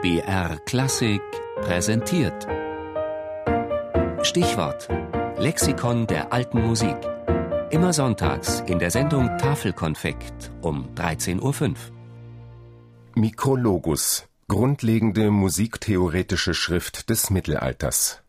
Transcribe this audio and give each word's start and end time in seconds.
BR 0.00 0.60
Klassik 0.64 1.20
präsentiert. 1.60 2.46
Stichwort: 4.22 4.88
Lexikon 5.38 6.06
der 6.06 6.32
alten 6.32 6.64
Musik. 6.64 6.96
Immer 7.70 7.92
sonntags 7.92 8.60
in 8.68 8.78
der 8.78 8.92
Sendung 8.92 9.26
Tafelkonfekt 9.38 10.52
um 10.60 10.88
13.05 10.94 11.42
Uhr. 11.42 11.74
Mikrologus, 13.16 14.28
grundlegende 14.46 15.32
musiktheoretische 15.32 16.54
Schrift 16.54 17.10
des 17.10 17.30
Mittelalters. 17.30 18.22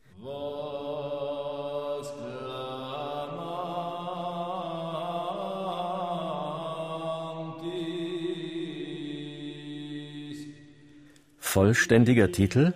Vollständiger 11.52 12.32
Titel 12.32 12.74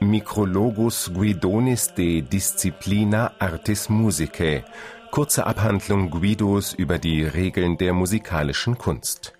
Micrologus 0.00 1.10
Guidonis 1.12 1.92
de 1.92 2.22
Disciplina 2.22 3.32
Artis 3.38 3.90
Musicae, 3.90 4.64
kurze 5.10 5.46
Abhandlung 5.46 6.08
Guidos 6.08 6.72
über 6.72 6.98
die 6.98 7.22
Regeln 7.22 7.76
der 7.76 7.92
musikalischen 7.92 8.78
Kunst. 8.78 9.34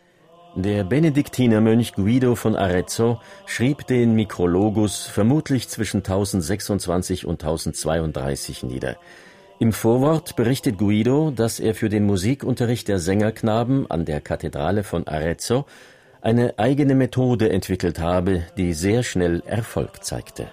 Der 0.55 0.85
Benediktinermönch 0.85 1.95
Guido 1.95 2.35
von 2.35 2.57
Arezzo 2.57 3.23
schrieb 3.47 3.87
den 3.87 4.15
Mikrologus 4.15 5.07
vermutlich 5.07 5.71
zwischen 5.71 6.01
1026 6.01 7.25
und 7.25 7.43
1032 7.43 8.65
nieder. 8.65 8.99
Im 9.61 9.73
Vorwort 9.73 10.37
berichtet 10.37 10.77
Guido, 10.77 11.31
dass 11.31 11.59
er 11.59 11.75
für 11.75 11.89
den 11.89 12.05
Musikunterricht 12.05 12.89
der 12.89 12.99
Sängerknaben 12.99 13.91
an 13.91 14.05
der 14.05 14.21
Kathedrale 14.21 14.85
von 14.85 15.07
Arezzo 15.07 15.65
eine 16.25 16.59
eigene 16.59 16.95
Methode 16.95 17.51
entwickelt 17.51 17.99
habe, 17.99 18.45
die 18.57 18.73
sehr 18.73 19.03
schnell 19.03 19.43
Erfolg 19.47 20.03
zeigte. 20.03 20.49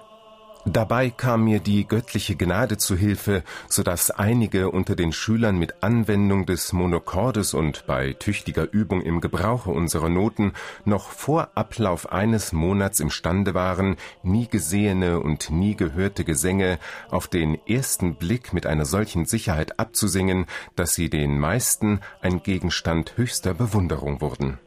Dabei 0.66 1.10
kam 1.10 1.46
mir 1.46 1.60
die 1.60 1.88
göttliche 1.88 2.36
Gnade 2.36 2.78
zu 2.78 2.96
Hilfe, 2.96 3.42
so 3.68 3.82
dass 3.82 4.12
einige 4.12 4.70
unter 4.70 4.96
den 4.96 5.12
Schülern 5.12 5.58
mit 5.58 5.82
Anwendung 5.82 6.46
des 6.46 6.72
Monochordes 6.72 7.56
und 7.56 7.88
bei 7.88 8.14
tüchtiger 8.14 8.72
Übung 8.72 9.02
im 9.02 9.22
Gebrauche 9.22 9.72
unserer 9.72 10.10
Noten 10.10 10.54
noch 10.86 11.10
vor 11.10 11.50
Ablauf 11.56 12.12
eines 12.12 12.52
Monats 12.52 13.00
imstande 13.00 13.56
waren, 13.56 13.96
nie 14.22 14.48
gesehene 14.48 15.20
und 15.20 15.50
nie 15.50 15.76
gehörte 15.76 16.26
Gesänge 16.26 16.78
auf 17.10 17.28
den 17.28 17.58
ersten 17.66 18.16
Blick 18.16 18.54
mit 18.54 18.68
einer 18.68 18.86
solchen 18.86 19.26
Sicherheit 19.26 19.80
abzusingen, 19.80 20.46
dass 20.76 20.94
sie 20.94 21.10
den 21.10 21.40
meisten 21.40 22.02
ein 22.22 22.44
Gegenstand 22.44 23.18
höchster 23.18 23.56
Bewunderung 23.56 24.22
wurden. 24.22 24.60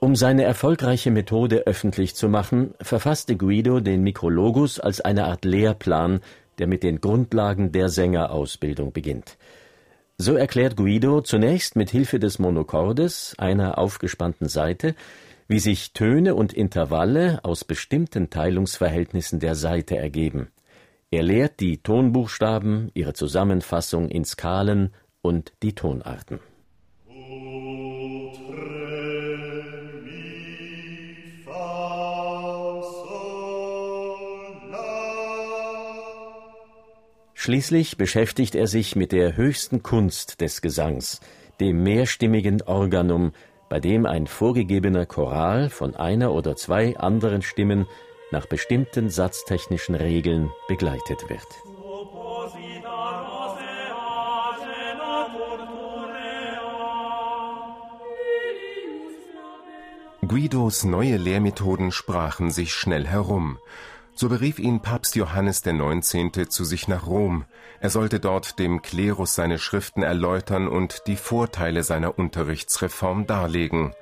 Um 0.00 0.14
seine 0.14 0.44
erfolgreiche 0.44 1.10
Methode 1.10 1.66
öffentlich 1.66 2.14
zu 2.14 2.28
machen, 2.28 2.74
verfasste 2.80 3.36
Guido 3.36 3.80
den 3.80 4.02
Mikrologus 4.02 4.78
als 4.78 5.00
eine 5.00 5.24
Art 5.24 5.44
Lehrplan, 5.44 6.20
der 6.58 6.68
mit 6.68 6.84
den 6.84 7.00
Grundlagen 7.00 7.72
der 7.72 7.88
Sängerausbildung 7.88 8.92
beginnt. 8.92 9.36
So 10.16 10.34
erklärt 10.34 10.76
Guido 10.76 11.20
zunächst 11.20 11.74
mit 11.74 11.90
Hilfe 11.90 12.20
des 12.20 12.38
Monochordes, 12.38 13.34
einer 13.38 13.78
aufgespannten 13.78 14.48
Seite, 14.48 14.94
wie 15.48 15.58
sich 15.58 15.92
Töne 15.94 16.36
und 16.36 16.52
Intervalle 16.52 17.40
aus 17.42 17.64
bestimmten 17.64 18.30
Teilungsverhältnissen 18.30 19.40
der 19.40 19.56
Saite 19.56 19.96
ergeben. 19.96 20.48
Er 21.10 21.24
lehrt 21.24 21.58
die 21.58 21.78
Tonbuchstaben, 21.78 22.90
ihre 22.94 23.14
Zusammenfassung 23.14 24.08
in 24.10 24.24
Skalen 24.24 24.92
und 25.22 25.52
die 25.62 25.74
Tonarten. 25.74 26.38
Schließlich 37.40 37.96
beschäftigt 37.96 38.56
er 38.56 38.66
sich 38.66 38.96
mit 38.96 39.12
der 39.12 39.36
höchsten 39.36 39.84
Kunst 39.84 40.40
des 40.40 40.60
Gesangs, 40.60 41.20
dem 41.60 41.84
mehrstimmigen 41.84 42.62
Organum, 42.62 43.30
bei 43.68 43.78
dem 43.78 44.06
ein 44.06 44.26
vorgegebener 44.26 45.06
Choral 45.06 45.70
von 45.70 45.94
einer 45.94 46.32
oder 46.32 46.56
zwei 46.56 46.96
anderen 46.96 47.42
Stimmen 47.42 47.86
nach 48.32 48.46
bestimmten 48.46 49.08
satztechnischen 49.08 49.94
Regeln 49.94 50.50
begleitet 50.66 51.28
wird. 51.28 51.46
Guidos 60.26 60.82
neue 60.82 61.16
Lehrmethoden 61.16 61.92
sprachen 61.92 62.50
sich 62.50 62.74
schnell 62.74 63.06
herum. 63.06 63.58
So 64.20 64.28
berief 64.28 64.58
ihn 64.58 64.80
Papst 64.80 65.14
Johannes 65.14 65.62
XIX. 65.62 66.48
zu 66.48 66.64
sich 66.64 66.88
nach 66.88 67.06
Rom. 67.06 67.44
Er 67.78 67.88
sollte 67.88 68.18
dort 68.18 68.58
dem 68.58 68.82
Klerus 68.82 69.36
seine 69.36 69.60
Schriften 69.60 70.02
erläutern 70.02 70.66
und 70.66 71.04
die 71.06 71.14
Vorteile 71.14 71.84
seiner 71.84 72.18
Unterrichtsreform 72.18 73.28
darlegen. 73.28 73.94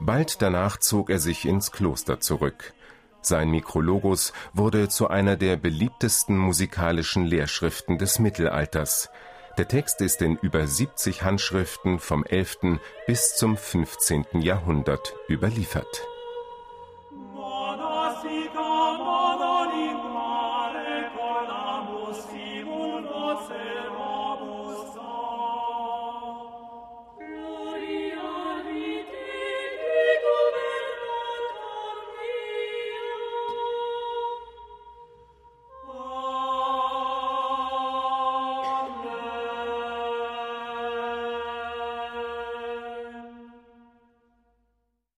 Bald 0.00 0.42
danach 0.42 0.78
zog 0.78 1.10
er 1.10 1.20
sich 1.20 1.44
ins 1.46 1.70
Kloster 1.70 2.18
zurück. 2.18 2.74
Sein 3.22 3.48
Mikrologus 3.52 4.32
wurde 4.52 4.88
zu 4.88 5.06
einer 5.06 5.36
der 5.36 5.56
beliebtesten 5.56 6.36
musikalischen 6.36 7.24
Lehrschriften 7.24 7.98
des 7.98 8.18
Mittelalters. 8.18 9.10
Der 9.58 9.68
Text 9.68 10.00
ist 10.00 10.22
in 10.22 10.34
über 10.42 10.66
70 10.66 11.22
Handschriften 11.22 12.00
vom 12.00 12.24
11. 12.24 12.80
bis 13.06 13.36
zum 13.36 13.56
15. 13.56 14.24
Jahrhundert 14.40 15.14
überliefert 15.30 16.04